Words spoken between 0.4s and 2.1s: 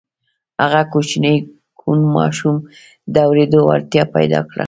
هغه کوچني کوڼ